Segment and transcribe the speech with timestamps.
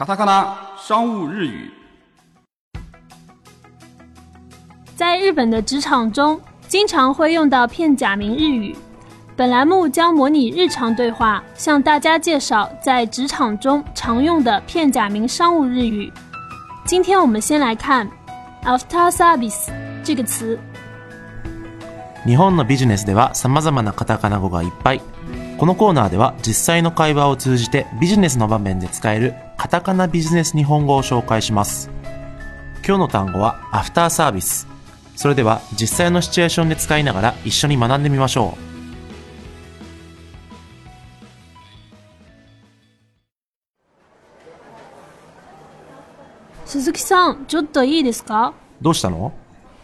[0.00, 1.70] カタカナ商务日语。
[4.96, 8.74] 在日本的职场中，经常会用到片假名日语。
[9.36, 16.10] 本栏目将模拟日常对话，向大家介绍在职场中常用的片假名商务日语。
[16.86, 18.08] 今天我们先来看
[18.64, 19.70] “after service”
[20.02, 20.58] 这个词。
[22.24, 25.02] 日本のビジネスでは様々なカタカナ語がいっぱい。
[25.57, 31.89] このコーナーでは実際の会話を通じてビジネスの場面で使えるカタカナビジネス日本語を紹介します。
[32.85, 34.67] 今日の単語はアフターサービス。
[35.15, 38.57] それでは実際のシチュエーションで使いながら一緒に学んでみましょ
[46.65, 46.67] う。
[46.67, 48.53] 鈴木さん、ちょっといいですか？
[48.81, 49.31] どうしたの？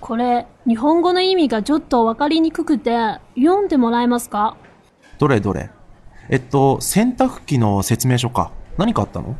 [0.00, 4.56] これ、日本語の意味がちょっとわかりにくくて、読んでもらえますか？
[5.20, 5.70] どれどれ
[6.30, 8.52] えっと、洗濯機の説明書か。
[8.78, 9.36] 何かあったの？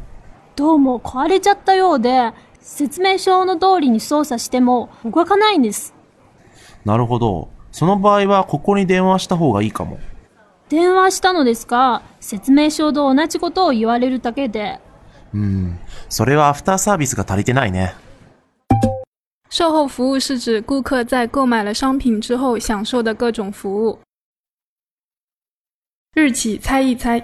[0.54, 5.94] どうも壊れちゃったようで、説明書の通りに操作しても動かないんです。
[6.84, 7.48] なるほど。
[7.72, 9.98] その場合はここに電話した方がいいかも。
[10.68, 14.80] 電話したのですが、説明書と同じことを言われるだけで、
[15.32, 15.78] うん。
[16.10, 17.94] それはアフターサービスが足りてないね。
[19.48, 23.98] 售后服务是指顾客在购买了商品之后享受的各种服务。
[26.13, 27.21] 日企猜一猜。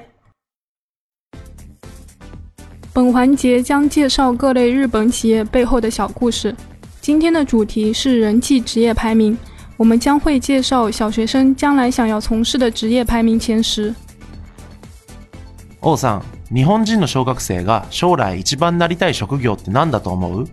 [2.94, 6.56] 本环节将介绍各类日本企业背后的小故事。
[7.00, 9.38] 今天的主题是人气职业排名，
[9.78, 13.96] 我们将会介绍小学生将来想要从事的职业排名前十。
[15.80, 16.22] 王さ
[16.52, 20.48] ん、日本人の小学生が将来一番なりたい職業って何だと思う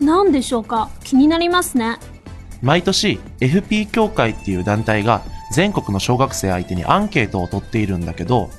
[0.00, 1.98] 何でしょうか気になりますね。
[2.62, 8.49] 毎年 FP 協会っていう団体が 全国の小学生相手にアンケートを取っているんだけど、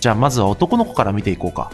[0.00, 1.70] じゃあまずは男の子から見ていこうか。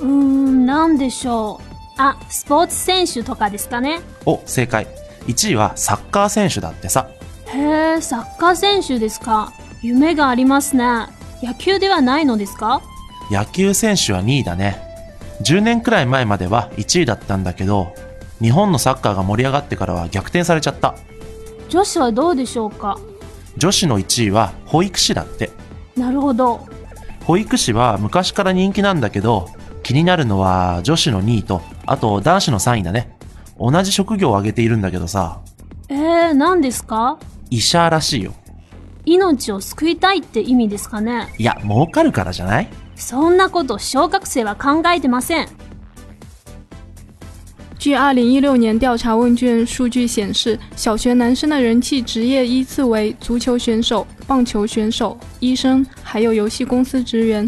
[0.00, 1.74] うーん、何でしょう。
[1.96, 4.00] あ、スポーツ選手とかですかね。
[4.26, 4.88] お、正解。
[5.26, 7.08] 1位はサッカー選手だってさ。
[7.46, 9.52] へえ、サッカー選手ですか。
[9.80, 11.06] 夢がありますね。
[11.42, 12.82] 野球ではないのですか？
[13.30, 14.82] 野球選手は2位だね。
[15.42, 17.94] 10年くらい前までは1位だったんだけど、
[18.40, 20.96] 日本のサッカーが盛り上がってからは逆転されちゃった。
[21.68, 22.98] 女子はどうでしょうか？
[23.56, 25.50] 女子の1位は保育士だって。
[25.96, 26.66] なるほど。
[27.24, 29.48] 保育士は昔から人気なんだけど、
[29.82, 33.16] 気になるのは女子の2位と、あと男子の3位だね。
[33.58, 35.40] 同じ職業を挙げているんだけどさ、
[35.88, 37.18] えー、何ですか？
[37.50, 38.32] 医者らしいよ。
[39.06, 41.28] 命を救いたいって意味ですかね？
[41.38, 42.68] いや、儲かるからじゃない？
[42.96, 45.48] そんなこと小学生は考えてません。
[47.84, 57.46] 据二零一六年调查问卷数据显示，小学男生的人气职业依次为足球选手、棒球选手、医生，还有游戏公司职员；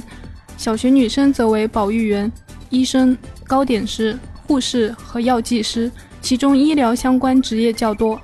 [0.58, 2.30] 小学女生则为保育员、
[2.68, 4.14] 医生、糕点师、
[4.46, 8.20] 护士和药剂师，其中医疗相关职业较多。